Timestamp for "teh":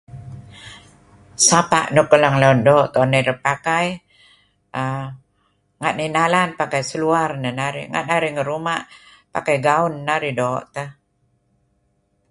10.75-10.89